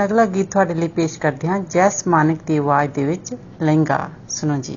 ਹੁਣ 0.00 0.06
ਅਗਲਾ 0.06 0.24
ਗੀਤ 0.26 0.50
ਤੁਹਾਡੇ 0.50 0.74
ਲਈ 0.74 0.88
ਪੇਸ਼ 0.88 1.18
ਕਰਦੇ 1.18 1.48
ਹਾਂ 1.48 1.58
ਜੈਸ 1.70 2.06
ਮਾਨਕ 2.08 2.42
ਦੀ 2.46 2.56
ਆਵਾਜ਼ 2.56 2.90
ਦੇ 2.90 3.04
ਵਿੱਚ 3.04 3.34
ਲਹਿੰਗਾ। 3.62 4.08
ਸੁਣੋ 4.28 4.56
ਜੀ। 4.56 4.76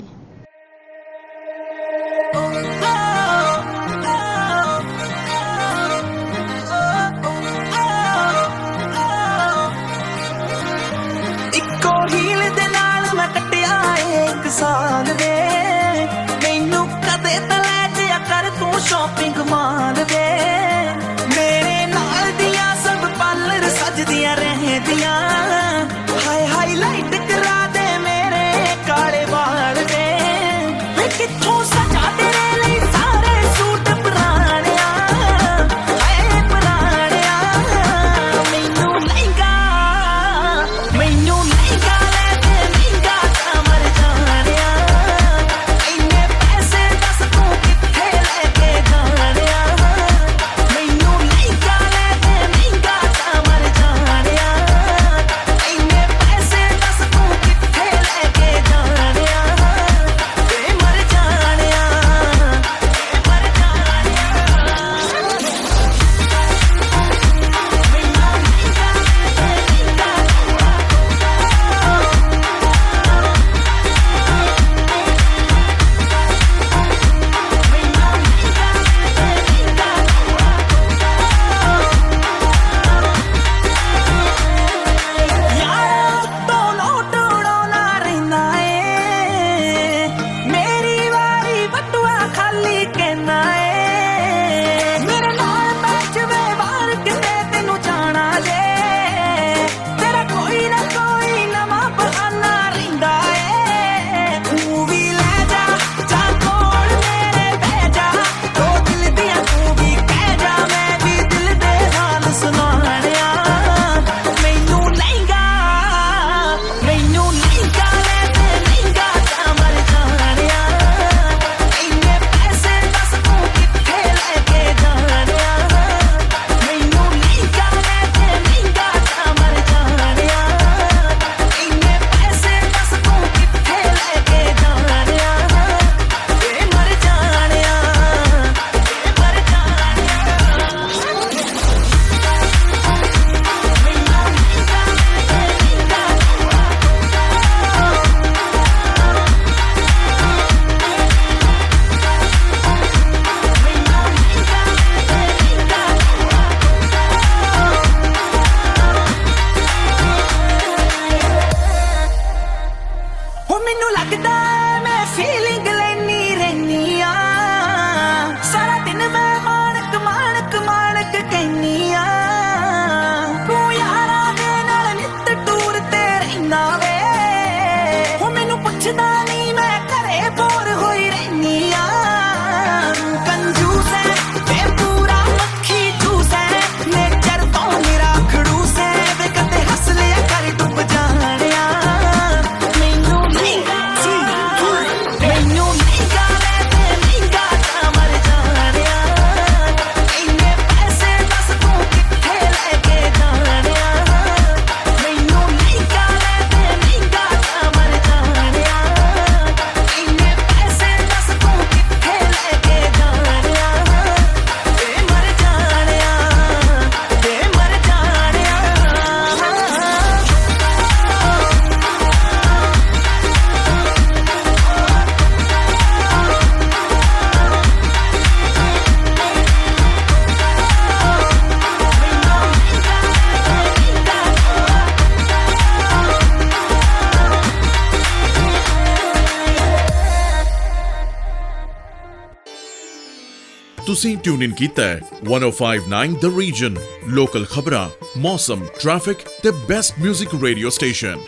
ਤੁਸੀਂ 244.02 244.16
ਟਿਊਨ 244.18 244.42
ਇਨ 244.42 244.52
ਕੀਤਾ 244.54 244.82
ਹੈ 244.84 245.00
1059 245.26 246.14
ਦ 246.22 246.30
ਰੀਜਨ 246.38 246.76
ਲੋਕਲ 247.14 247.44
ਖਬਰਾਂ 247.46 247.88
ਮੌਸਮ 248.18 248.64
ਟ੍ਰੈਫਿਕ 248.80 249.18
ਤੇ 249.42 249.50
best 249.68 249.98
뮤직 250.00 250.34
radio 250.42 250.70
station 250.76 251.18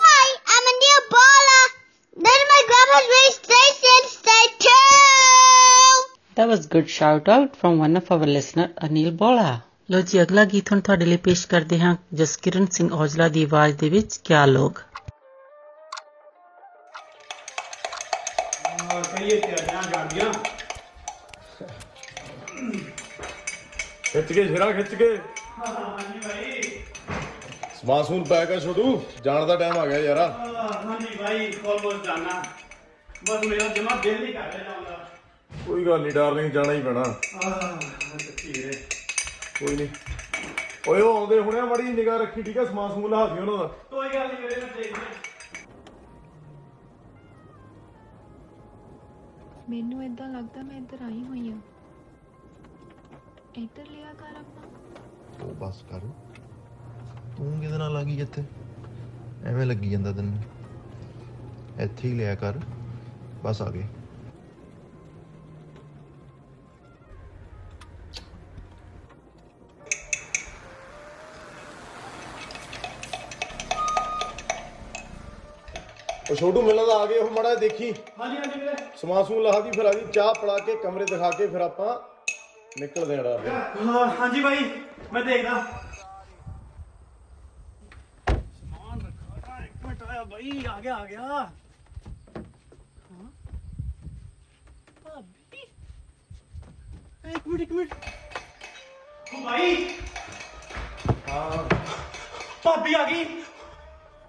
Hi, 0.00 0.26
I'm 0.48 0.68
a 0.68 0.74
new 0.76 0.98
baller. 1.14 1.62
Then 2.16 2.44
my 2.50 2.60
grandpa's 2.68 3.08
race 3.12 3.38
station, 3.38 4.08
stay 4.12 4.42
tuned. 4.64 6.10
That 6.36 6.52
was 6.52 6.68
good 6.68 6.90
shout 6.90 7.30
out 7.30 7.56
from 7.56 7.80
one 7.84 8.00
of 8.02 8.12
our 8.16 8.30
listener 8.30 8.68
Anil 8.86 9.10
ਬੋਲਾ 9.22 9.48
ਲੋ 9.90 10.00
ਜੀ 10.02 10.22
ਅਗਲਾ 10.22 10.44
ਗੀਤ 10.46 10.72
ਹੁਣ 10.72 10.80
ਤੁਹਾਡੇ 10.80 11.04
ਲਈ 11.04 11.16
ਪੇਸ਼ 11.24 11.46
ਕਰਦੇ 11.48 11.78
ਹਾਂ 11.80 11.94
ਜਸਕਿਰਨ 12.14 12.66
ਸਿੰਘ 12.72 12.90
ਔਜਲਾ 12.94 13.28
ਦੀ 13.28 13.44
ਆਵਾਜ਼ 13.44 13.76
ਦੇ 13.76 13.88
ਵਿੱਚ 13.90 14.18
ਕਿਆ 14.24 14.44
ਲੋਗ 14.48 14.72
ਕਰੀਏ 19.10 19.40
ਤਿਆਰੀਆਂ 19.40 19.82
ਜਾਂਦੀਆਂ 19.90 20.32
ਖਿੱਚ 22.71 24.31
ਕੇ 24.33 24.43
ਸਿਰਾ 24.47 24.71
ਖਿੱਚ 24.71 24.93
ਕੇ। 24.95 25.07
ਹਾਂਜੀ 25.59 26.19
ਭਾਈ 26.19 26.61
ਸਮਾਨ 27.79 28.03
ਸਮੂਨ 28.03 28.23
ਪੈਕ 28.23 28.47
ਕਰ 28.49 28.59
ਛੋਟੂ 28.59 29.01
ਜਾਣ 29.23 29.45
ਦਾ 29.47 29.55
ਟਾਈਮ 29.55 29.77
ਆ 29.77 29.85
ਗਿਆ 29.85 29.97
ਯਾਰਾ। 29.99 30.27
ਹਾਂਜੀ 30.85 31.15
ਭਾਈ 31.17 31.51
ਆਲਮੋਸਟ 31.67 32.05
ਜਾਣਾ 32.05 32.41
ਬਸ 33.29 33.45
ਮੇਰਾ 33.47 33.67
ਜਮਾ 33.75 33.95
ਦਿਲ 34.03 34.21
ਨਹੀਂ 34.23 34.33
ਕਰ 34.33 34.51
ਰਿਹਾ 34.53 34.63
ਜਾਂਦਾ 34.63 34.97
ਕੋਈ 35.65 35.85
ਗੱਲ 35.85 36.01
ਨਹੀਂ 36.01 36.11
ਡਾਰਲਿੰਗ 36.13 36.51
ਜਾਣਾ 36.51 36.73
ਹੀ 36.73 36.81
ਪੈਣਾ। 36.81 37.01
ਆਹ 37.01 37.77
ਠੀਕ 38.37 38.57
ਹੈ 38.65 38.71
ਕੋਈ 39.59 39.75
ਨਹੀਂ 39.75 39.87
ਓਏ 40.87 41.01
ਉਹ 41.01 41.17
ਆਉਂਦੇ 41.17 41.39
ਹੁਣੇ 41.39 41.61
ਮੜੀ 41.61 41.83
ਨਿਗਾਹ 41.91 42.17
ਰੱਖੀ 42.19 42.41
ਠੀਕ 42.43 42.57
ਹੈ 42.57 42.65
ਸਮਾਨ 42.65 42.89
ਸਮੂਨ 42.93 43.11
ਲਾ 43.11 43.25
ਦੀ 43.27 43.39
ਉਹਨਾਂ 43.39 43.57
ਦਾ। 43.57 43.67
ਕੋਈ 43.91 44.09
ਗੱਲ 44.13 44.27
ਨਹੀਂ 44.27 44.37
ਵੀਰੇ 44.41 44.61
ਮੈਂ 44.61 44.69
ਦੇਖ 44.77 44.93
ਮੈਨੂੰ 49.69 50.03
ਇਦਾਂ 50.05 50.27
ਲੱਗਦਾ 50.29 50.61
ਮੈਂ 50.61 50.77
ਇੱਧਰ 50.77 51.03
ਆਈ 51.05 51.23
ਹੋਈ 51.23 51.49
ਆ। 51.51 51.55
ਇੱਧਰ 53.57 53.85
ਲਿਆ 53.91 54.13
ਕਰ 54.13 54.35
ਆਪਣਾ। 54.37 55.45
ਉਹ 55.45 55.53
ਬਸ 55.55 55.81
ਕਰ। 55.91 55.99
ਤੂੰ 57.37 57.59
ਕਿਹਦੇ 57.61 57.77
ਨਾਲ 57.77 57.93
ਲੱਗੀ 57.93 58.21
ਇੱਥੇ? 58.21 58.43
ਐਵੇਂ 59.45 59.65
ਲੱਗੀ 59.65 59.89
ਜਾਂਦਾ 59.89 60.11
ਤੈਨੂੰ। 60.11 60.39
ਇੱਥੇ 61.79 62.07
ਹੀ 62.07 62.13
ਲਿਆ 62.13 62.35
ਕਰ। 62.35 62.59
ਬਸ 63.43 63.61
ਆ 63.61 63.69
ਗਏ। 63.69 63.87
ਉਹ 76.31 76.35
ਛੋਟੂ 76.35 76.61
ਮਿਲਣ 76.61 76.87
ਦਾ 76.87 76.93
ਆ 76.93 77.05
ਗਏ 77.05 77.17
ਉਹ 77.17 77.31
ਮੜਾ 77.31 77.55
ਦੇਖੀ। 77.55 77.91
ਹਾਂਜੀ 78.19 78.37
ਹਾਂਜੀ 78.37 78.59
ਵੀਰੇ। 78.59 78.75
ਸਮਾਨ 78.97 79.23
ਸਮੂਨ 79.23 79.43
ਲਾ 79.43 79.59
ਦੀ 79.59 79.71
ਫਿਰ 79.71 79.85
ਆ 79.85 79.93
ਜੀ 79.93 80.05
ਚਾਹ 80.13 80.33
ਪੜਾ 80.33 80.57
ਕੇ 80.57 80.75
ਕਮਰੇ 80.75 81.05
ਦਿਖਾ 81.05 81.29
ਕੇ 81.31 81.47
ਫਿਰ 81.47 81.61
ਆਪਾਂ 81.61 82.12
ਨਿਕਲਦੇ 82.75 83.17
ਆਂ 83.17 83.23
ਡਰ 83.23 83.47
ਹਾਂ 83.87 84.05
ਹਾਂਜੀ 84.17 84.41
ਬਾਈ 84.41 84.63
ਮੈਂ 85.13 85.23
ਦੇਖਦਾ। 85.23 85.63
ਸਮਾਨ 88.53 89.01
ਰੱਖਾ 89.01 89.63
ਇੱਕ 89.65 89.83
ਮਿੰਟ 89.83 90.03
ਆਇਆ 90.03 90.23
ਬਾਈ 90.25 90.63
ਆ 90.65 90.79
ਗਿਆ 90.81 90.95
ਆ 90.95 91.05
ਗਿਆ। 91.05 91.51
ਹਾਂ 93.01 93.31
ਭਾਬੀ। 95.03 95.61
ਇੱਕ 97.23 97.47
ਮਿੰਟ 97.47 97.61
ਇੱਕ 97.61 97.71
ਮਿੰਟ। 97.71 97.93
ਓ 99.27 99.39
ਬਾਈ। 99.41 99.75
ਹਾਂ। 101.27 101.63
ਭਾਬੀ 102.63 102.93
ਆ 102.93 103.03
ਗਈ। 103.03 103.23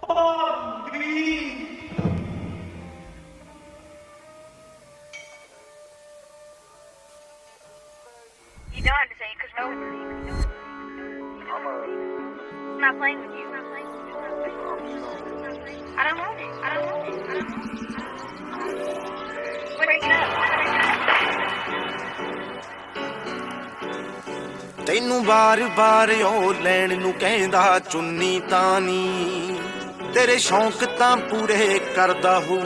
ਭਾਬੀ। 0.02 1.73
ਤੈਨੂੰ 25.24 25.36
ਬਾਰ-ਬਾਰ 25.36 26.10
ਉਹ 26.22 26.54
ਲੈਣ 26.62 26.92
ਨੂੰ 27.00 27.12
ਕਹਿੰਦਾ, 27.12 27.78
ਚੁੰਨੀ 27.90 28.40
ਤਾਨੀ 28.50 29.56
ਤੇਰੇ 30.14 30.36
ਸ਼ੌਂਕ 30.38 30.84
ਤਾਂ 30.98 31.16
ਪੂਰੇ 31.30 31.78
ਕਰਦਾ 31.96 32.38
ਹੂੰ, 32.40 32.60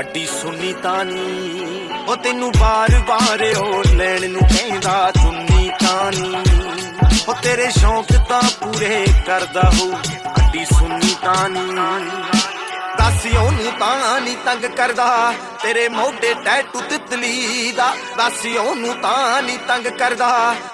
ਅੱਡੀ 0.00 0.24
ਸੁੰਨੀ 0.26 0.72
ਤਾਨੀ 0.82 1.86
ਉਹ 2.08 2.16
ਤੈਨੂੰ 2.16 2.50
ਬਾਰ-ਬਾਰ 2.58 3.44
ਉਹ 3.56 3.84
ਲੈਣ 3.96 4.28
ਨੂੰ 4.30 4.42
ਕਹਿੰਦਾ, 4.42 5.10
ਚੁੰਨੀ 5.14 5.70
ਤਾਨੀ 5.80 6.34
ਉਹ 7.28 7.34
ਤੇਰੇ 7.42 7.70
ਸ਼ੌਂਕ 7.78 8.12
ਤਾਂ 8.28 8.42
ਪੂਰੇ 8.60 9.04
ਕਰਦਾ 9.26 9.70
ਹੂੰ, 9.70 9.92
ਅੱਡੀ 10.36 10.64
ਸੁੰਨੀ 10.64 11.14
ਤਾਨੀ 11.22 11.70
ਦੱਸ 13.02 13.24
ਉਹਨੂੰ 13.28 13.72
ਤਾਂ 13.78 14.20
ਨਹੀਂ 14.20 14.36
ਤੰਗ 14.44 14.64
ਕਰਦਾ। 14.76 15.06
ਤੇਰੇ 15.62 15.86
ਮੋਢੇ 15.88 16.32
ਟੈਟੂ 16.44 16.80
ਤਿਤਲੀ 16.80 17.72
ਦਾ 17.76 17.88
ਦੱਸ 18.18 18.44
ਉਹਨੂੰ 18.58 18.94
ਤਾਂ 19.02 19.42
ਨਹੀਂ 19.42 19.58
ਤੰਗ 19.68 19.86
ਕਰਦਾ। 19.98 20.28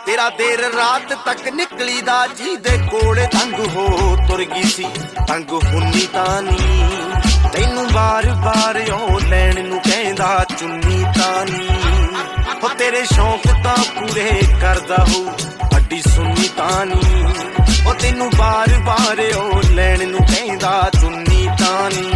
ਤੇਰਾ 0.06 0.28
ਦੇਰ 0.38 0.60
ਰਾਤ 0.74 1.12
ਤੱਕ 1.26 1.48
ਨਿਕਲੀ 1.50 2.00
ਦਾ 2.00 2.26
ਜਿਹਦੇ 2.38 2.76
ਕੋਲੇ 2.90 3.26
ਤੰਗ 3.32 3.54
ਹੋ 3.76 4.16
ਤੁਰ 4.28 4.44
ਗਈ 4.44 4.68
ਸੀ। 4.68 4.86
ਤੰਗ 5.28 5.52
ਹੁੰਨੀ 5.64 6.06
ਤਾਂ 6.12 6.42
ਨਹੀਂ 6.42 7.50
ਤੈਨੂੰ 7.52 7.86
ਬਾਰ-ਬਾਰ 7.92 8.80
ਉਹ 8.92 9.20
ਲੈਣ 9.20 9.64
ਨੂੰ 9.64 9.80
ਕਹਿੰਦਾ, 9.80 10.44
ਚੁੰਨੀ 10.58 11.04
ਤਾਂ 11.18 11.44
ਨਹੀਂ 11.46 11.78
ਉਹ 12.62 12.68
ਤੇਰੇ 12.68 13.04
ਸ਼ੌਂਕ 13.04 13.46
ਤਾਂ 13.64 13.76
ਪੂਰੇ 13.94 14.30
ਕਰਦਾ 14.60 15.04
ਹੋ 15.08 15.20
ਅੱਡੀ 15.76 16.02
ਸੁੰਨੀ 16.04 16.48
ਤਾਂ 16.56 16.84
ਨਹੀਂ 16.86 17.24
ਉਹ 17.86 17.94
ਤੈਨੂੰ 17.94 18.30
ਬਾਰ-ਬਾਰ 18.38 19.20
ਉਹ 19.36 19.62
ਲੈਣ 19.74 20.08
ਨੂੰ 20.08 20.26
ਕਹਿੰਦਾ, 20.26 20.90
ਚੁੰਨੀ 21.00 21.27
ਤਾਂ 21.78 21.88
ਨਹੀਂ 21.90 22.14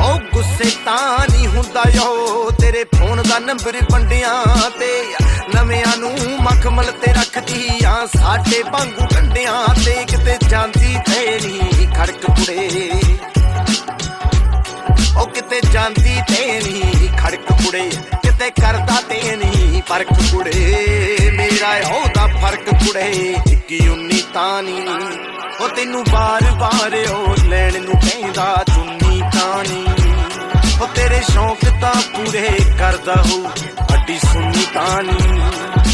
ਉਹ 0.00 0.18
ਗੁੱਸੇ 0.32 0.70
ਤਾਂ 0.84 1.26
ਨਹੀਂ 1.30 1.46
ਹੁੰਦਾ 1.48 1.82
ਯੋ, 1.94 2.50
ਤੇਰੇ 2.50 2.84
ਫੋਨ 2.84 3.22
ਦਾ 3.28 3.38
ਨੰਬਰ 3.38 3.76
ਵੰਡਿਆਂ 3.92 4.70
ਤੇ 4.78 5.04
ਨਵਿਆਂ 5.54 5.96
ਨੂੰ 5.96 6.12
ਮਖਮਲ 6.42 6.92
ਤੇ 6.92 7.12
ਰੱਖਦੀ 7.12 7.84
ਆ, 7.84 8.06
ਸਾਡੇ 8.06 8.62
ਵਾਂਗੂ 8.62 9.06
ਕੰਡਿਆਂ 9.14 9.74
ਤੇ 9.84 10.04
ਕਿਤੇ 10.04 10.36
ਜਾਂਦੀ 10.48 10.96
ਤੇ 11.10 11.38
ਨਹੀਂ 11.44 11.88
ਖੜਕ 11.92 12.26
ਕੁੜੇ। 12.26 12.90
ਉਹ 15.16 15.26
ਕਿਤੇ 15.26 15.60
ਜਾਂਦੀ 15.72 16.20
ਤੇ 16.28 16.60
ਨਹੀਂ 16.60 16.82
ਖੜਕ 16.82 16.97
ਕੁੜੇ, 17.68 17.88
ਕਿਤੇ 18.22 18.50
ਕਰਦਾ 18.50 19.00
ਤੇ 19.08 19.36
ਨਹੀਂ 19.36 19.80
ਫ਼ਰਕ 19.88 20.12
ਕੁੜੇ। 20.30 21.30
ਮੇਰਾ 21.32 21.72
ਉਹਦਾ 21.88 22.26
ਫ਼ਰਕ 22.26 22.68
ਕੁੜੇ, 22.74 23.10
ਇੱਕੀ 23.46 23.88
ਉਨੀ 23.88 24.22
ਤਾਂ 24.34 24.62
ਨਹੀਂ 24.62 24.86
ਉਹ 25.60 25.68
ਤੈਨੂੰ 25.68 26.04
ਬਾਰ-ਬਾਰ 26.10 26.96
ਉਹ 27.10 27.48
ਲੈਣ 27.48 27.80
ਨੂੰ 27.82 27.98
ਕਹਿੰਦਾ, 28.00 28.64
ਚੁੰਨੀ 28.66 29.20
ਤਾਂ 29.34 29.62
ਨਹੀਂ 29.64 29.86
ਉਹ 30.80 30.86
ਤੇਰੇ 30.94 31.20
ਸ਼ੌਂਕ 31.30 31.64
ਤਾਂ 31.80 31.94
ਪੂਰੇ 32.14 32.48
ਕਰਦਾ 32.78 33.16
ਹੋ, 33.22 33.44
ਅੱਡੀ 33.94 34.18
ਸੁੰਨੀ 34.20 34.66
ਤਾਂ 34.74 35.02
ਨਹੀਂ 35.02 35.40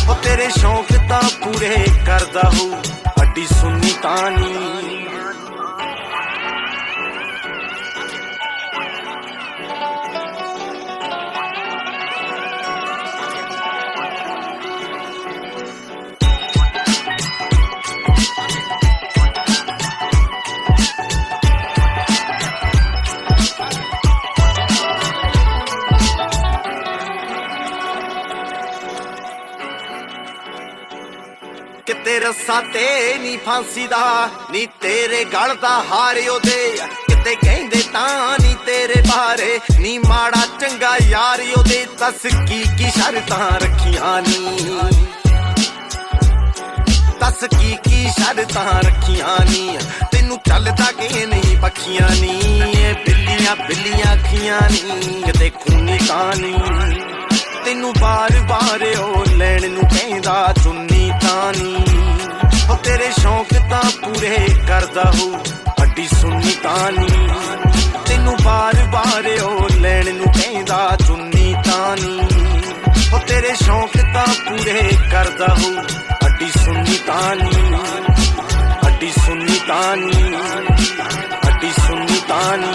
ਉਹ 0.08 0.14
ਤੇਰੇ 0.24 0.48
ਸ਼ੌਂਕ 0.58 0.92
ਤਾਂ 1.08 1.22
ਪੂਰੇ 1.42 1.76
ਕਰਦਾ 2.06 2.50
ਹੋ, 2.54 2.70
ਅੱਡੀ 3.22 3.46
ਸੁੰਨੀ 3.50 3.92
ਤਾਂ 4.02 4.30
ਨਹੀਂ 4.30 5.23
ਕਿਤੇ 32.04 32.18
ਰੱਸਾ 32.20 32.60
ਤੇ 32.60 33.14
ਨਹੀਂ 33.18 33.38
ਫਾਂਸੀ 33.38 33.86
ਦਾ, 33.86 34.30
ਨੀ 34.50 34.66
ਤੇਰੇ 34.80 35.24
ਗਲ 35.24 35.54
ਦਾ 35.62 35.68
ਹਾਰ 35.90 36.16
ਉਹਦੇ। 36.30 36.76
ਕਿਤੇ 37.08 37.34
ਕਹਿੰਦੇ 37.34 37.82
ਤਾਂ 37.92 38.38
ਨਹੀਂ 38.38 38.56
ਤੇਰੇ 38.56 39.00
ਬਾਰੇ, 39.08 39.60
ਨੀ 39.78 39.98
ਮਾੜਾ 39.98 40.46
ਚੰਗਾ 40.60 40.96
ਯਾਰ 41.08 41.42
ਉਹਦੇ। 41.56 41.86
ਦੱਸ 42.00 42.26
ਕੀ 42.48 42.62
ਕੀ 42.78 42.90
ਸ਼ਰਤਾਂ 42.90 43.50
ਰੱਖੀਆਂ 43.60 44.22
ਨੀ। 44.22 44.58
ਦੱਸ 47.20 47.44
ਕੀ 47.60 47.76
ਕੀ 47.84 48.10
ਸ਼ਰਤਾਂ 48.18 48.82
ਰੱਖੀਆਂ 48.82 49.38
ਨੀ। 49.50 49.78
ਤੈਨੂੰ 50.12 50.38
ਚੱਲਦਾ 50.48 50.92
ਕਿ 50.92 51.26
ਨਹੀਂ 51.26 51.56
ਪੱਖੀਆਂ 51.56 52.10
ਨੀ। 52.10 52.60
ਇਹ 52.76 52.94
ਬਿੱਲੀਆਂ 52.94 53.56
ਬਿੱਲੀਆਂ 53.56 54.14
ਅੱਖੀਆਂ 54.14 54.60
ਨੀ, 54.70 55.22
ਕਿਤੇ 55.22 55.50
ਖੂਨੀ 55.50 55.98
ਕਾਨੀ 55.98 56.54
ਤੈਨੂੰ 57.64 57.94
ਬਾਰ-ਬਾਰ 58.00 58.98
ਉਹ 58.98 59.24
ਲੈਣ 59.26 59.70
ਨੂੰ 59.70 59.82
ਕਹਿੰਦਾ, 59.82 60.54
ਚੁੰਨੀ 60.64 60.93
ਤਾਨੀ 61.24 61.74
ਉਹ 62.70 62.76
ਤੇਰੇ 62.76 63.10
ਸ਼ੌਂਕ 63.20 63.52
ਤਾਂ 63.70 63.82
ਪੂਰੇ 64.02 64.38
ਕਰਦਾ 64.68 65.02
ਹੋ 65.02 65.36
ਅੱਡੀ 65.82 66.08
ਸੁੰਨੀ 66.08 66.52
ਤਾਨੀ। 66.62 67.28
ਤੈਨੂੰ 68.06 68.36
ਬਾਰ-ਬਾਰ 68.44 69.42
ਉਹ 69.42 69.68
ਲੈਣ 69.80 70.14
ਨੂੰ 70.14 70.26
ਕਹਿੰਦਾ, 70.26 70.96
ਚੁੰਨੀ 71.06 71.54
ਤਾਨੀ। 71.64 72.20
ਉਹ 73.14 73.18
ਤੇਰੇ 73.18 73.54
ਸ਼ੌਂਕ 73.62 73.96
ਤਾਂ 74.14 74.26
ਪੂਰੇ 74.26 74.98
ਕਰਦਾ 75.12 75.46
ਹੋ 75.46 75.70
ਅੱਡੀ 76.26 76.50
ਸੁੰਨੀ 76.50 76.98
ਤਾਨੀ। 77.06 77.74
ਅੱਡੀ 78.86 79.12
ਸੁੰਨੀ 79.12 79.58
ਤਾਨੀ 79.68 80.36
ਅੱਡੀ 81.48 81.70
ਸੁੰਨੀ 81.86 82.20
ਤਾਨੀ। 82.28 82.66
ਅੱਡੀ 82.66 82.73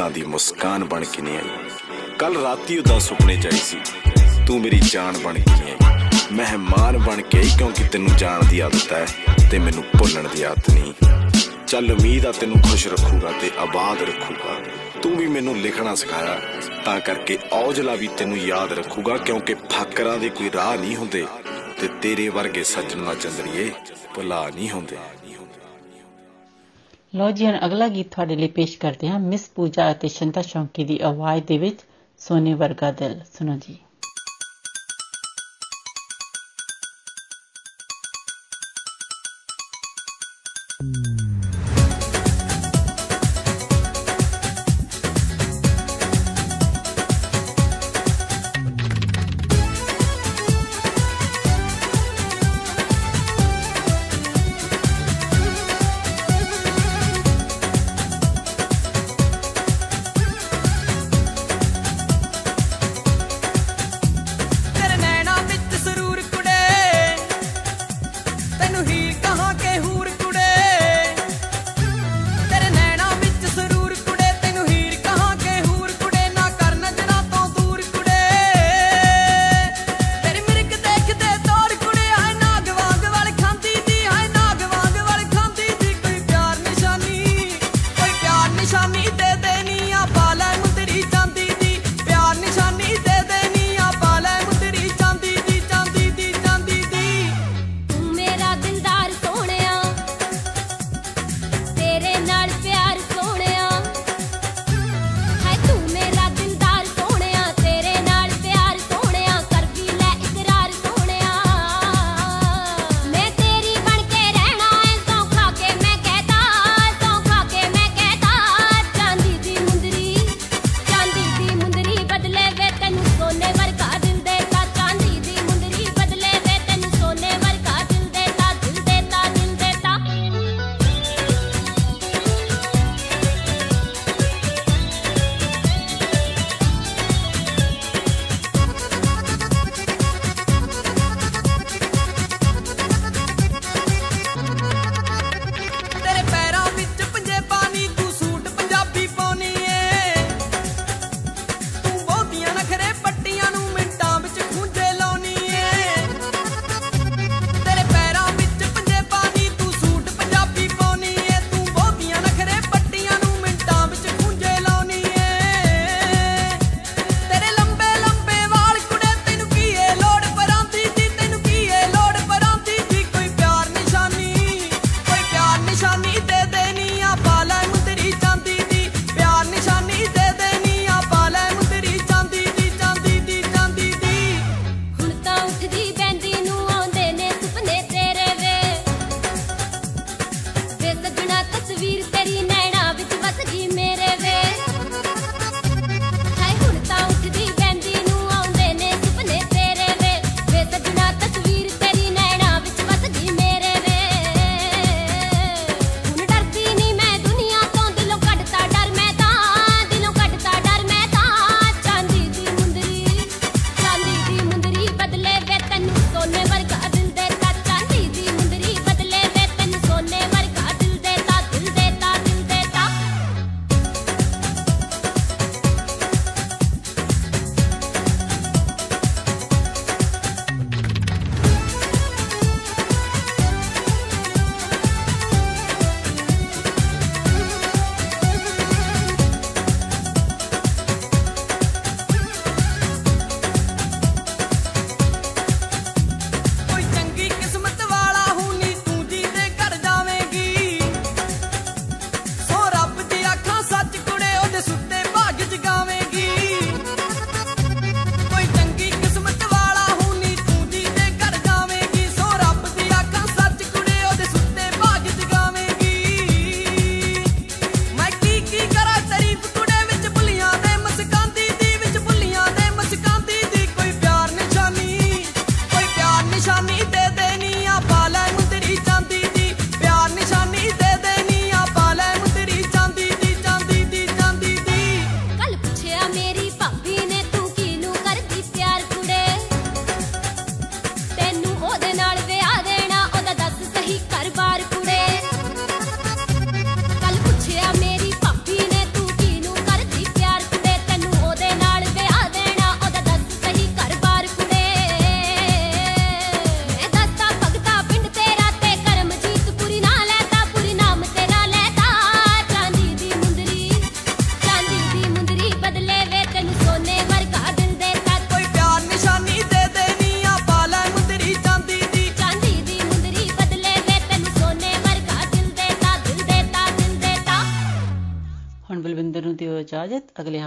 ਕਦੇ 0.00 0.10
ਬੁੱਲਾਂ 0.10 0.10
ਦੀ 0.10 0.22
ਮੁਸਕਾਨ 0.24 0.84
ਬਣ 0.84 1.04
ਕੇ 1.04 1.22
ਨਹੀਂ 1.22 1.38
ਆਈ। 1.38 2.16
ਕੱਲ 2.18 2.36
ਰਾਤੀ 2.36 2.76
ਉਹਦਾ 2.78 2.98
ਸੁਪਨੇ 2.98 3.34
ਚ 3.36 3.46
ਆਈ 3.46 3.58
ਸੀ, 3.58 3.76
ਤੂੰ 4.46 4.60
ਮੇਰੀ 4.60 4.78
ਜਾਨ 4.82 5.18
ਬਣ 5.18 5.34
ਕੇ 5.34 5.50
ਨਹੀਂ 5.50 5.72
ਆਈ। 5.72 6.26
ਮਹਿਮਾਨ 6.32 6.98
ਬਣ 6.98 7.20
ਕੇ 7.22 7.38
ਆਈ 7.38 7.50
ਕਿਉਂਕਿ 7.58 7.84
ਤੈਨੂੰ 7.84 8.14
ਜਾਣ 8.16 8.44
ਦੀ 8.44 8.60
ਆਦਤ 8.60 8.92
ਹੈ 8.92 9.04
ਤੇ 9.50 9.58
ਮੈਨੂੰ 9.58 9.84
ਭੁੱਲਣ 9.98 10.28
ਦੀ 10.28 10.42
ਆਦਤ 10.42 10.70
ਨਹੀਂ। 10.70 10.92
ਚੱਲ 11.66 11.92
ਉਮੀਦ 11.92 12.26
ਆ 12.26 12.32
ਤੈਨੂੰ 12.32 12.62
ਖੁਸ਼ 12.62 12.86
ਰੱਖੂਗਾ 12.88 13.32
ਤੇ 13.40 13.50
ਆਬਾਦ 13.58 14.02
ਰੱਖੂਗਾ। 14.02 14.56
ਤੂੰ 15.02 15.16
ਵੀ 15.16 15.26
ਮੈਨੂੰ 15.26 15.56
ਲਿਖਣਾ 15.56 15.94
ਸਿਖਾਇਆ, 15.94 16.40
ਤਾਂ 16.84 16.98
ਕਰਕੇ 17.00 17.38
ਔਜਲਾ 17.52 17.94
ਵੀ 17.94 18.08
ਤੈਨੂੰ 18.18 18.38
ਯਾਦ 18.38 18.72
ਰੱਖੂਗਾ 18.72 19.16
ਕਿਉਂਕਿ 19.18 19.54
ਫਾਕਰਾਂ 19.70 20.18
ਦੇ 20.18 20.28
ਕੋਈ 20.30 20.50
ਰਾਹ 20.54 20.76
ਨਹੀਂ 20.76 20.96
ਹੁੰਦੇ 20.96 21.26
ਤੇ 21.80 21.88
ਤੇਰੇ 22.02 22.28
ਵਰਗੇ 22.28 22.64
ਸੱਜਣ 22.64 22.98
ਨਾ 22.98 23.14
ਚੰਦਰੀਏ 23.14 23.70
ਭੁਲਾ 24.14 24.48
ਨਹੀਂ 24.48 24.70
ਹੁੰਦੇ। 24.70 24.96
ਲੋ 27.14 27.30
ਜੀ, 27.30 27.46
ਹੁਣ 27.46 27.58
ਅਗਲਾ 27.66 27.88
ਗੀਤ 27.88 28.10
ਤੁਹਾਡੇ 28.10 28.36
ਲਈ 28.36 28.48
ਪੇਸ਼ 28.48 28.78
ਕਰਦੇ 28.78 29.08
ਹਾਂ, 29.08 29.18
ਮਿਸ 29.18 29.48
ਪੂਜਾ 29.48 29.90
ਅਤੇ 29.90 30.08
ਸ਼ੰਤਾ 30.08 30.42
ਸ਼ੌਂਕੀ 30.42 30.84
ਦੀ 30.84 30.98
ਆਵਾਜ਼ 31.02 31.44
ਦੇ 31.44 31.58
ਵਿੱਚ 31.58 31.80
ਸੋਨੇ 32.18 32.54
ਵਰਗਾ 32.54 32.90
ਦਿਲ। 32.90 33.20
ਸੁਣੋ 33.38 33.56
ਜੀ। 33.56 33.78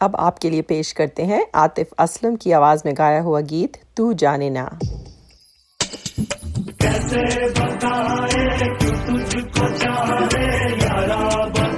अब 0.00 0.16
आपके 0.16 0.50
लिए 0.50 0.62
पेश 0.62 0.92
करते 0.92 1.22
हैं 1.22 1.46
आतिफ 1.54 1.90
असलम 1.98 2.36
की 2.36 2.52
आवाज़ 2.52 2.82
में 2.86 2.94
गाया 2.98 3.20
हुआ 3.20 3.40
गीत, 3.40 3.76
तू 3.96 4.12
जाने 4.12 4.50
ना। 4.50 4.78
कैसे 6.82 7.48
बताए 7.50 8.68
कि 8.78 8.90
तुझको 9.06 9.68
चाहे 9.78 10.46
यारा 10.82 11.46
बता 11.46 11.77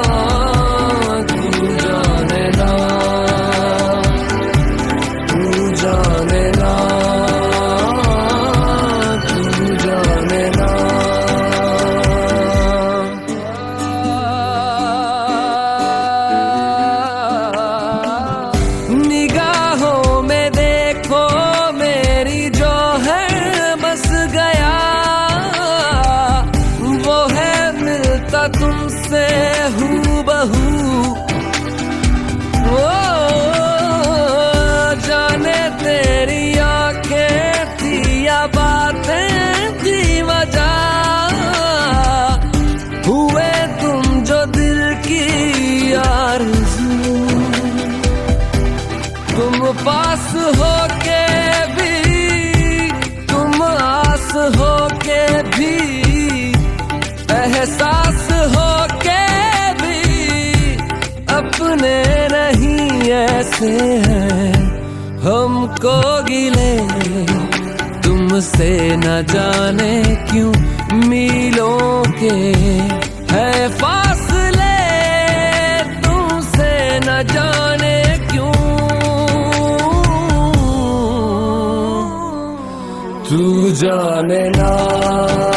ऐसे 63.63 64.01
हैं, 64.07 64.53
हमको 65.21 66.23
गिले। 66.23 66.77
तुमसे 68.01 68.95
न 68.95 69.21
जाने 69.21 70.03
क्यों 70.31 70.53
मीलों 71.07 72.03
के 72.11 72.33
है 73.33 73.69
फासले। 73.69 74.77
तुमसे 76.01 76.99
न 76.99 77.23
जाने 77.33 78.03
क्यों? 78.31 78.51
तू 83.29 83.71
जाने 83.71 84.49
ना। 84.49 85.50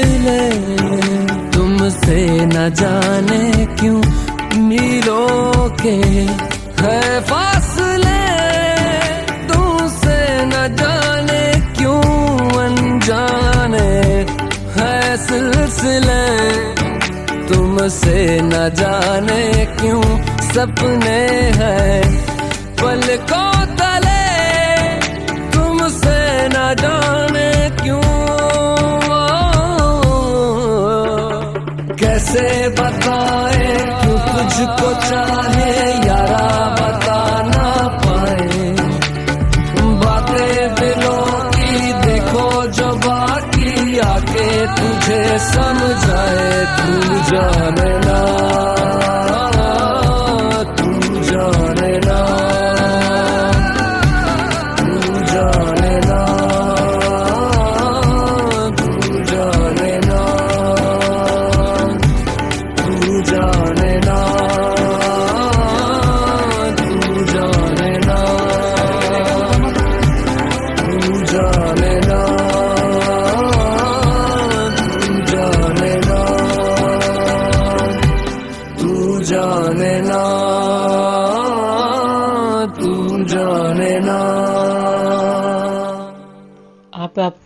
मिले। 0.00 0.40
तुमसे 1.50 2.20
न 2.46 2.68
जाने 2.74 3.66
क्यों 3.66 4.00
मीलों 4.62 5.68
के 5.82 5.96
है 6.80 7.20
फासले। 7.20 8.20
तुमसे 9.48 10.18
न 10.44 10.76
जाने 10.80 11.42
क्यों 11.78 12.02
अनजाने 12.64 13.88
है 14.76 15.16
सिलसिले। 15.16 16.24
तुमसे 17.48 18.40
न 18.42 18.68
जाने 18.74 19.66
क्यों 19.80 20.02
सपने 20.54 21.20
हैं 21.60 22.29
कैसे 32.30 32.68
बताए 32.68 33.70
तू 34.02 34.12
तुझको 34.18 34.90
चाहे, 35.08 35.72
यारा 36.06 36.50
बता 36.78 37.18
ना 37.46 37.70
पाए। 38.04 38.70
बातें 40.02 40.74
बिलो 40.74 41.18
की 41.50 41.92
देखो 42.06 42.46
जो 42.78 42.88
बाकी 43.06 43.98
आके 43.98 44.48
तुझे 44.76 45.22
समझाए, 45.50 46.64
तू 46.78 47.18
जाने 47.30 47.92
ना। 47.98 48.69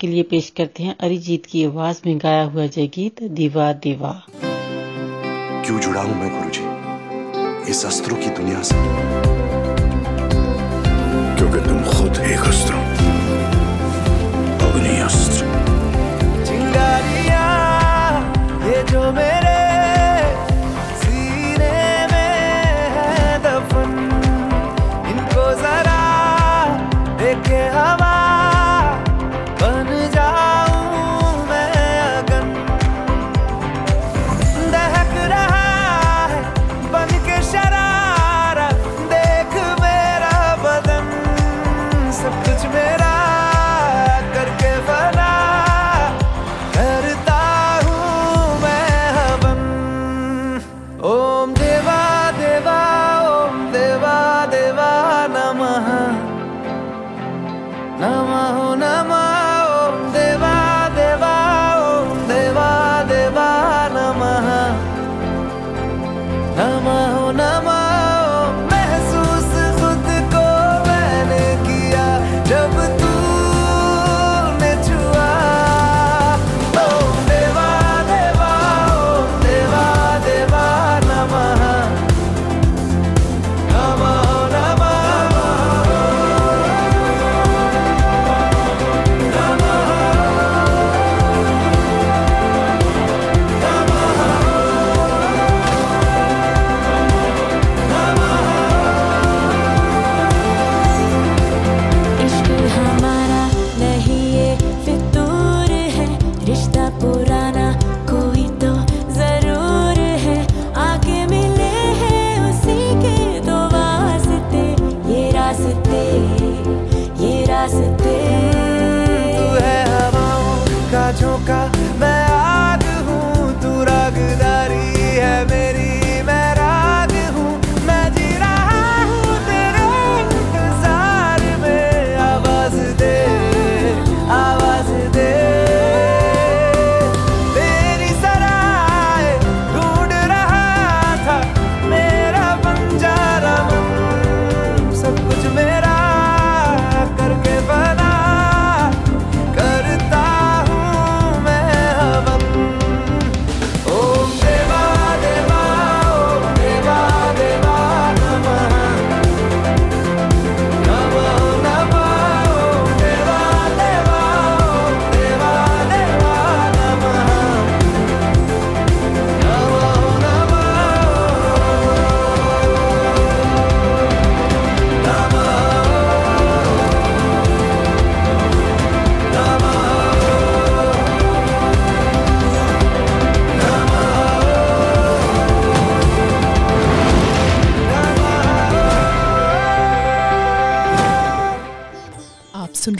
आपके 0.05 0.13
लिए 0.13 0.23
पेश 0.23 0.49
करते 0.57 0.83
हैं 0.83 0.95
अरिजीत 1.01 1.47
की 1.47 1.65
आवाज़ 1.65 2.01
में 2.07 2.19
गाया 2.19 2.43
हुआ 2.45 2.67
जय 2.67 2.87
गीत 2.87 3.23
दीवा 3.33 3.73
दीवा। 3.85 4.11
क्यों 5.65 5.79
जुड़ा 5.81 6.01
हूँ 6.01 6.17
मैं 6.21 6.29
गुरु 6.33 6.51
जी 6.57 7.71
इस 7.71 7.85
अस्त्रों 7.87 8.17
की 8.17 8.29
दुनिया 8.37 8.61
से। 8.63 8.77
क्योंकि 11.37 11.61
तुम 11.69 11.81
खुद 11.85 12.21
एक 12.27 12.45
अस्त्र 12.49 12.75
अग्नि 14.69 14.97
अस्त्र। 15.01 15.41
चिंगारियाँ 16.45 17.49
ये 18.67 18.83
जो 18.93 19.11
मेरे 19.13 19.64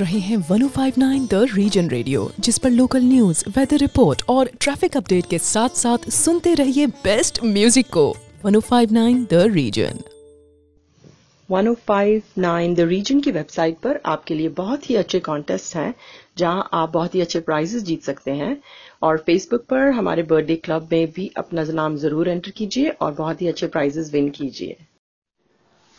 रहे 0.05 0.19
हैं 0.21 0.37
1059 0.49 1.27
द 1.29 1.47
रीजन 1.55 1.89
रेडियो 1.89 2.31
जिस 2.41 2.59
पर 2.59 2.71
लोकल 2.71 3.03
न्यूज़ 3.05 3.45
वेदर 3.51 3.79
रिपोर्ट 3.79 4.23
और 4.29 4.51
ट्रैफ़िक 4.61 4.97
अपडेट 4.97 5.27
के 5.27 5.39
साथ 5.41 5.77
साथ 5.77 6.11
सुनते 6.13 6.55
रहिए 6.55 6.87
बेस्ट 7.05 7.43
म्यूज़िक 7.45 7.87
को। 7.89 8.05
1059 8.47 9.25
द 9.31 9.47
रीजन 9.53 10.01
1059 11.49 12.75
द 12.75 12.81
रीजन 12.89 13.21
की 13.21 13.31
वेबसाइट 13.31 13.79
पर 13.79 14.01
आपके 14.07 14.35
लिए 14.35 14.49
बहुत 14.59 14.89
ही 14.91 14.95
अच्छे 14.97 15.21
कॉन्टेस्ट 15.21 15.77
हैं, 15.77 15.95
जहाँ 16.39 16.69
आप 16.73 16.93
बहुत 16.93 17.15
ही 17.15 17.21
अच्छे 17.21 17.41
प्राइजेस 17.41 17.83
जीत 17.83 18.03
सकते 18.03 18.31
हैं। 18.31 18.57
और 19.03 19.19
फेसबुक 19.27 19.65
पर 19.71 19.91
हमारे 19.91 20.23
बर्थडे 20.23 20.57
क्लब 20.57 20.89
में 20.93 21.13
भी 21.13 21.31
अपना 21.37 21.65
नाम 21.73 21.97
ज़रूर 21.97 22.29
एंटर 22.29 22.51
कीजिए 22.51 22.89
और 22.89 23.13
बहुत 23.15 23.43
ही 23.43 23.49
अच्छे 23.49 23.67
प्राइजेस 23.67 24.11
विन 24.13 24.29
कीजिए। 24.31 24.77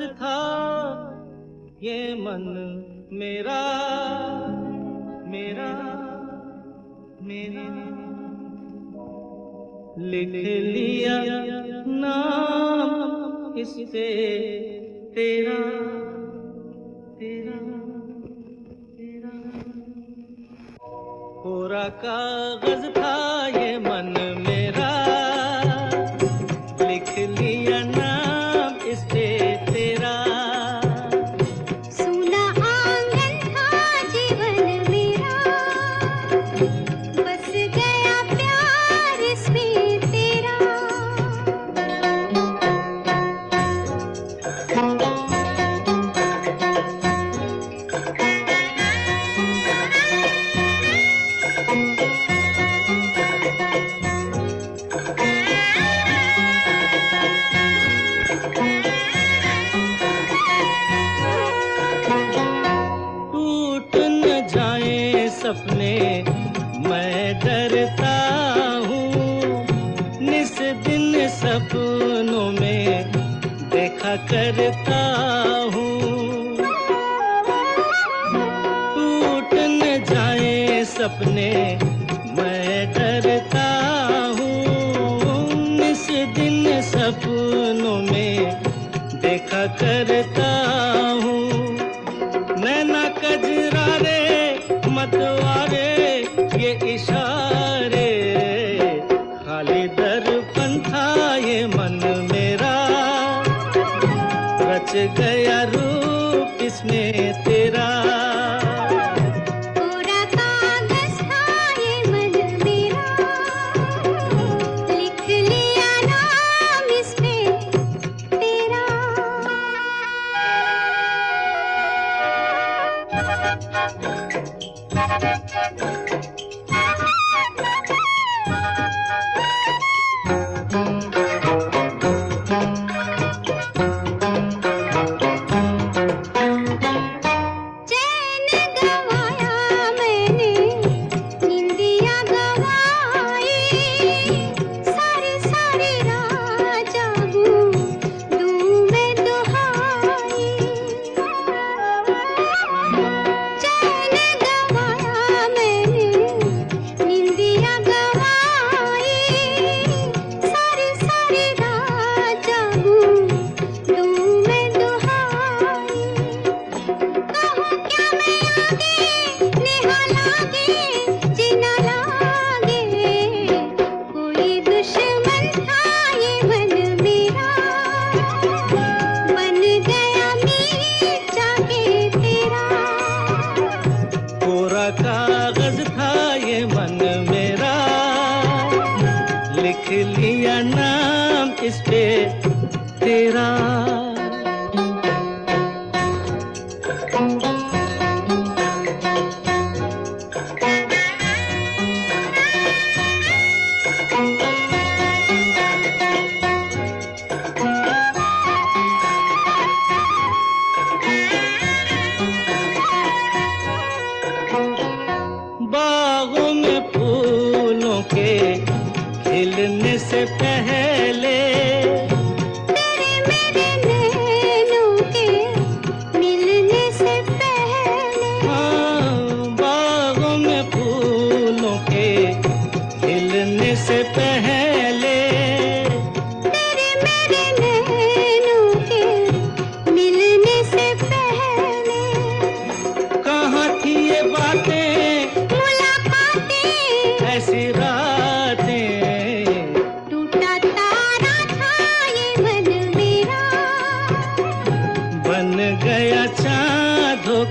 राज 0.00 0.10
था 0.10 0.38
ये 1.82 2.14
मन 2.14 2.44
मेरा 3.12 3.62
मेरा 5.26 5.68
मेरा। 7.22 7.66
लिख 9.98 10.28
लिया 10.28 11.24
नाम 11.86 13.54
इससे 13.58 14.08
तेरा 15.14 15.58
तेरा 17.16 17.58
तेरा। 18.96 19.30
कोरा 21.42 21.88
कागज़ 21.88 22.90
था 22.90 23.45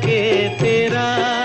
के 0.04 0.50
तेरा 0.60 1.45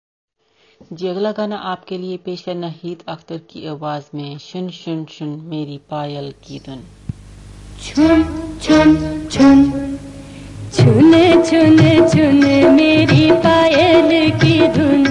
जी, 0.93 1.07
अगला 1.07 1.31
गाना 1.31 1.55
आपके 1.55 1.97
लिए 1.97 2.17
पेश 2.17 2.43
है 2.47 2.53
नहीद 2.53 3.03
अख्तर 3.07 3.37
की 3.49 3.67
आवाज़ 3.67 4.03
में, 4.15 4.37
शुन 4.37 4.69
शुन 4.69 5.05
शुन, 5.05 5.29
मेरी 5.45 5.77
पायल 5.89 6.33
की 6.43 6.59
धुन। 6.59 6.81
छुन 7.83 8.23
छुन 8.61 8.95
छुन, 9.31 9.59
छुने 12.07 12.69
मेरी 12.69 13.31
पायल 13.31 14.31
की 14.31 14.67
धुन। 14.67 15.03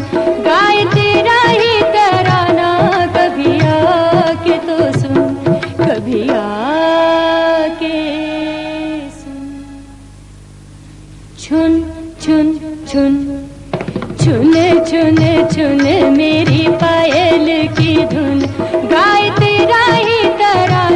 गाए 0.43 0.85
तेरा 0.85 1.41
ही 1.43 1.81
तराना, 1.93 2.71
कभी 3.17 3.59
आके 3.69 4.59
तो 4.59 4.79
सुन, 5.01 5.35
कभी 5.81 6.23
आके 6.31 7.97
सुन। 9.11 9.39
छुन 11.39 11.81
छुन 12.23 12.59
छुन 12.89 13.50
छुने 14.23 14.69
छुने 14.89 15.33
छुने 15.53 15.95
मेरी 16.11 16.67
पायल 16.83 17.47
की 17.77 17.95
धुन। 18.07 18.41
गाय 18.93 19.31
तेरा 19.39 19.85
ही 19.85 20.19
तराना 20.41 20.90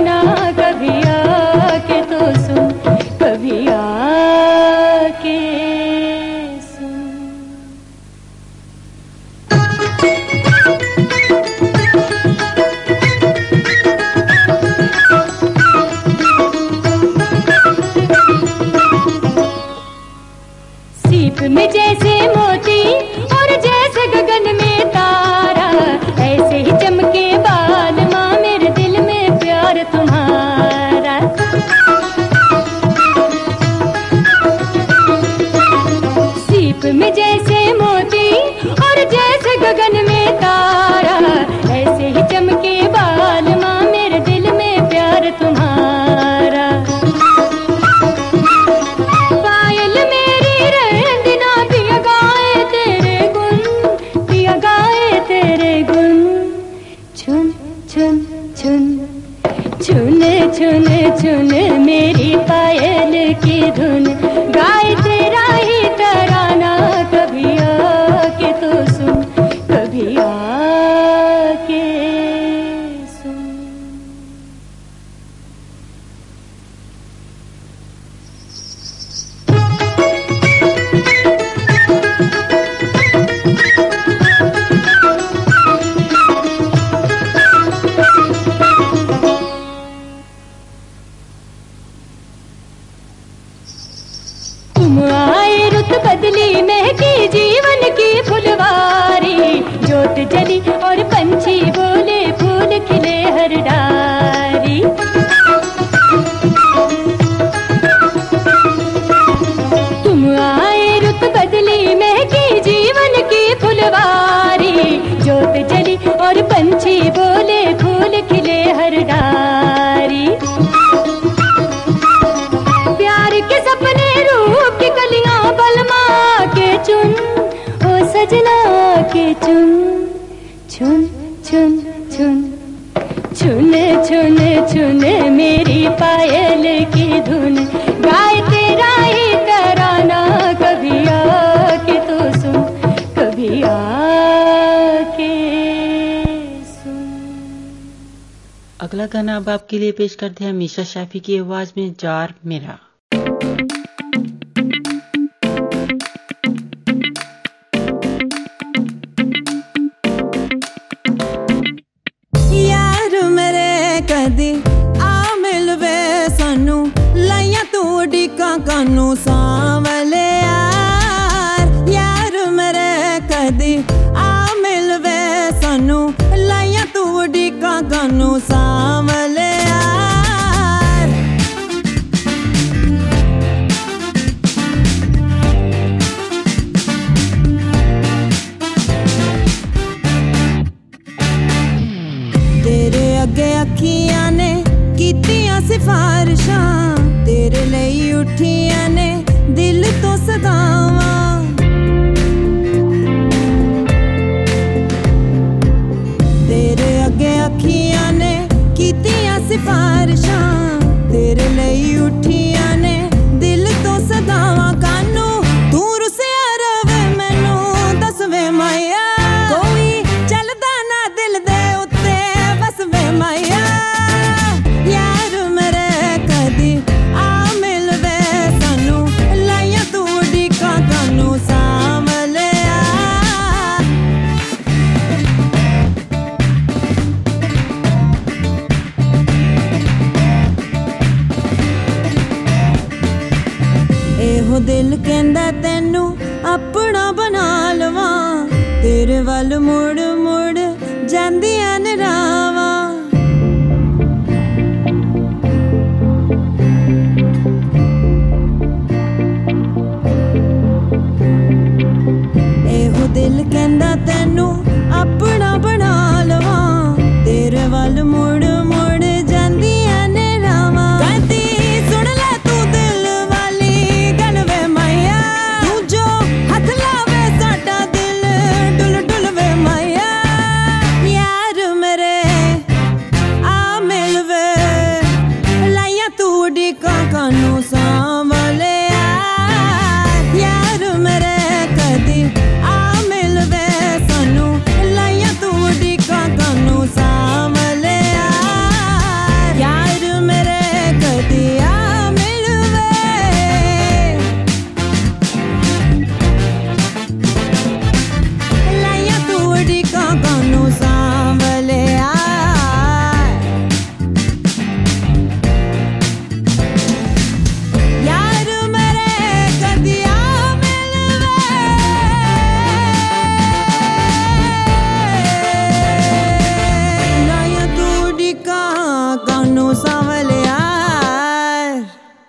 आपके 149.55 149.79
लिए 149.79 149.93
पेश 149.93 150.15
करते 150.15 150.45
हैं 150.45 150.53
मीशा 150.53 150.85
शैफी 150.85 151.21
की 151.21 151.39
आवाज़ 151.39 151.73
में 151.77 151.95
जार 152.01 152.35
मेरा। 152.45 152.79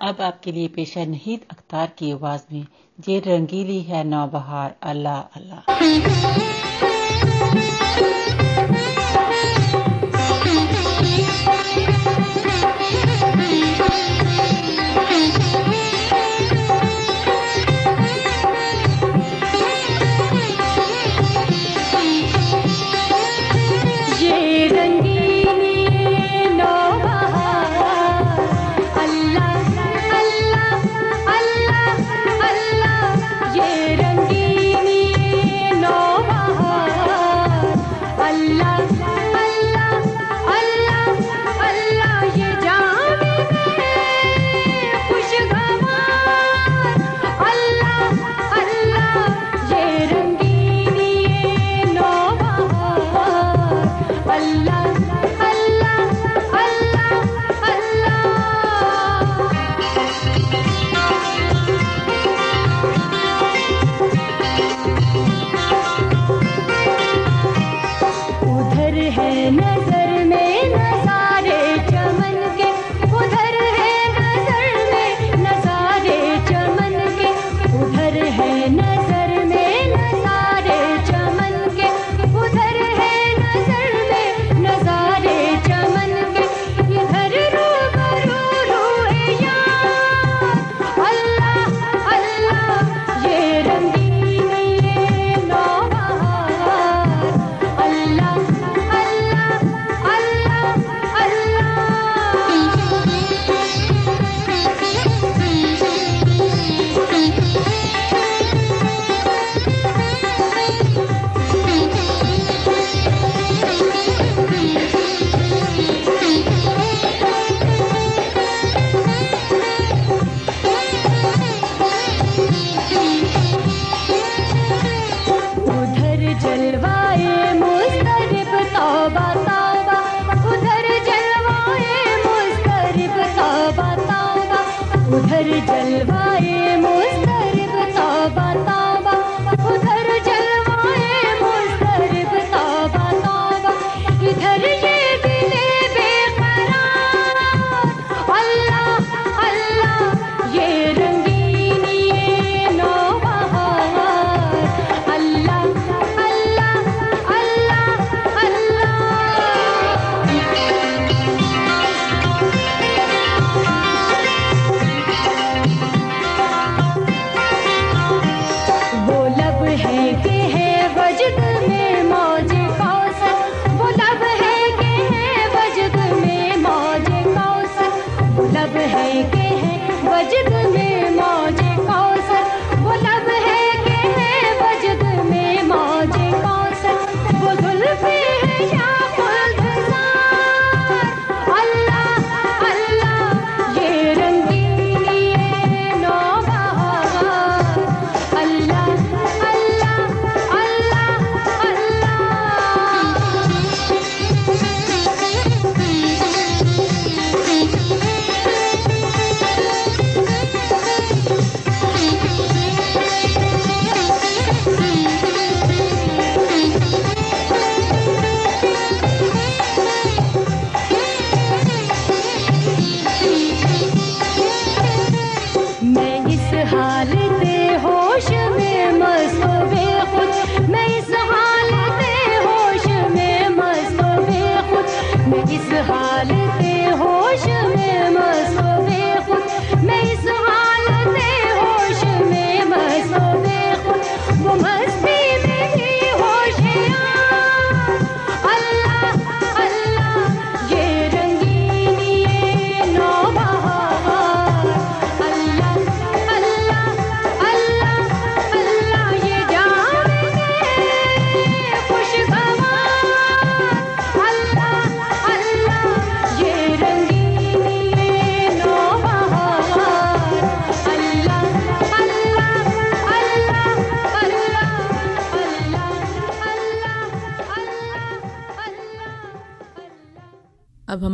अब 0.05 0.21
आपके 0.21 0.51
लिए 0.51 0.67
पेश 0.75 0.95
है 0.97 1.05
नहीद 1.09 1.45
अख्तार 1.51 1.87
की 1.99 2.11
आवाज़ 2.11 2.41
में, 2.53 2.65
ये 3.09 3.19
रंगीली 3.27 3.79
है 3.83 4.03
नौबहार, 4.03 4.75
अल्लाह 4.83 5.19
अल्लाह। 5.39 5.61